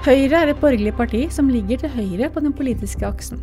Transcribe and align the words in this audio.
Høyre 0.00 0.38
er 0.38 0.48
et 0.48 0.60
borgerlig 0.62 0.94
parti 0.96 1.18
som 1.28 1.50
ligger 1.52 1.82
til 1.82 1.90
høyre 1.92 2.30
på 2.32 2.40
den 2.40 2.54
politiske 2.56 3.04
aksen. 3.04 3.42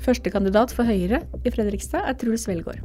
Førstekandidat 0.00 0.70
for 0.72 0.88
Høyre 0.88 1.18
i 1.44 1.52
Fredrikstad 1.52 2.06
er 2.08 2.16
Truls 2.16 2.46
Velgaard. 2.48 2.80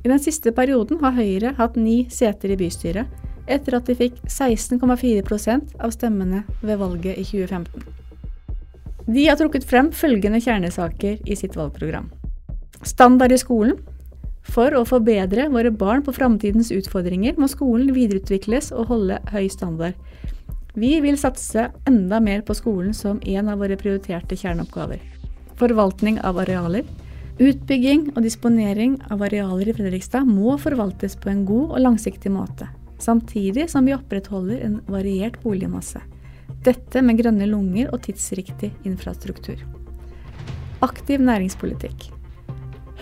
I 0.00 0.08
den 0.08 0.22
siste 0.24 0.54
perioden 0.56 1.02
har 1.02 1.12
Høyre 1.12 1.52
hatt 1.58 1.76
ni 1.76 2.06
seter 2.08 2.54
i 2.54 2.56
bystyret, 2.56 3.12
etter 3.44 3.76
at 3.76 3.90
de 3.90 3.98
fikk 3.98 4.16
16,4% 4.24 5.76
av 5.84 5.92
stemmene 5.92 6.46
ved 6.62 6.80
valget 6.80 7.20
i 7.20 7.26
2015. 7.28 7.84
De 9.12 9.28
har 9.28 9.36
trukket 9.36 9.68
frem 9.68 9.92
følgende 9.92 10.40
kjernesaker 10.40 11.20
i 11.28 11.36
sitt 11.36 11.60
valgprogram. 11.60 12.08
Standard 12.88 13.36
i 13.36 13.42
skolen. 13.44 13.76
For 14.48 14.72
å 14.74 14.86
forbedre 14.88 15.50
våre 15.52 15.70
barn 15.70 16.00
på 16.02 16.16
framtidens 16.16 16.72
utfordringer 16.72 17.36
må 17.36 17.52
skolen 17.52 17.92
videreutvikles 17.92 18.72
og 18.72 18.88
holde 18.88 19.20
høy 19.28 19.44
standard. 19.52 19.92
Vi 20.74 21.00
vil 21.04 21.18
satse 21.20 21.66
enda 21.84 22.20
mer 22.20 22.40
på 22.40 22.54
skolen 22.56 22.94
som 22.96 23.18
en 23.28 23.48
av 23.52 23.58
våre 23.60 23.76
prioriterte 23.76 24.36
kjerneoppgaver. 24.40 25.02
Forvaltning 25.60 26.16
av 26.24 26.38
arealer. 26.40 26.86
Utbygging 27.36 28.06
og 28.14 28.22
disponering 28.24 28.94
av 29.12 29.20
arealer 29.26 29.68
i 29.68 29.74
Fredrikstad 29.76 30.24
må 30.24 30.54
forvaltes 30.62 31.18
på 31.20 31.28
en 31.28 31.44
god 31.44 31.74
og 31.76 31.84
langsiktig 31.84 32.32
måte, 32.32 32.70
samtidig 33.04 33.68
som 33.68 33.84
vi 33.84 33.92
opprettholder 33.92 34.64
en 34.64 34.80
variert 34.88 35.36
boligmasse. 35.44 36.00
Dette 36.64 37.04
med 37.04 37.20
grønne 37.20 37.50
lunger 37.52 37.92
og 37.92 38.06
tidsriktig 38.06 38.72
infrastruktur. 38.88 39.60
Aktiv 40.80 41.20
næringspolitikk. 41.20 42.08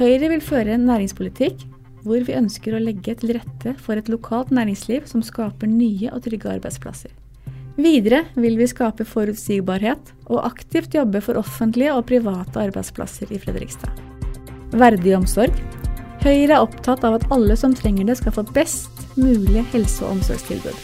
Høyre 0.01 0.35
vil 0.35 0.43
føre 0.43 0.75
en 0.75 0.91
næringspolitikk 0.91 1.69
hvor 2.03 2.27
vi 2.27 2.35
ønsker 2.35 2.75
å 2.75 2.83
legge 2.83 3.15
til 3.21 3.37
rette 3.39 3.79
for 3.79 4.01
et 4.01 4.11
lokalt 4.11 4.51
næringsliv 4.51 5.07
som 5.07 5.23
skaper 5.23 5.71
nye 5.71 6.11
og 6.11 6.25
trygge 6.27 6.57
arbeidsplasser. 6.59 7.13
Videre 7.81 8.27
vil 8.37 8.59
vi 8.61 8.67
skape 8.69 9.07
forutsigbarhet 9.09 10.11
og 10.29 10.43
aktivt 10.45 10.93
jobbe 10.93 11.23
for 11.25 11.39
offentlige 11.41 11.95
og 11.97 12.05
private 12.11 12.61
arbeidsplasser 12.61 13.33
i 13.33 13.39
Fredrikstad. 13.41 13.95
Verdig 14.77 15.15
omsorg. 15.17 15.57
Høyre 16.21 16.59
er 16.59 16.61
opptatt 16.61 17.07
av 17.09 17.17
at 17.17 17.25
alle 17.33 17.57
som 17.57 17.73
trenger 17.73 18.11
det, 18.11 18.19
skal 18.21 18.37
få 18.37 18.45
best 18.53 19.01
mulig 19.17 19.65
helse- 19.73 20.05
og 20.05 20.19
omsorgstilbud. 20.19 20.77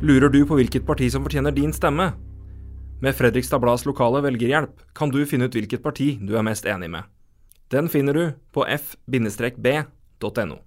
Lurer 0.00 0.30
du 0.30 0.44
på 0.46 0.62
hvilket 0.62 0.86
parti 0.86 1.10
som 1.10 1.26
fortjener 1.26 1.58
din 1.58 1.74
stemme? 1.74 2.12
Med 3.00 3.16
Fredrikstad 3.16 3.58
Blads 3.58 3.86
lokale 3.88 4.20
velgerhjelp 4.20 4.82
kan 4.92 5.08
du 5.08 5.22
finne 5.26 5.46
ut 5.48 5.54
hvilket 5.56 5.80
parti 5.80 6.18
du 6.20 6.34
er 6.36 6.44
mest 6.44 6.66
enig 6.68 6.90
med. 6.92 7.08
Den 7.72 7.88
finner 7.88 8.12
du 8.12 8.24
på 8.52 8.66
f-b.no. 8.68 10.58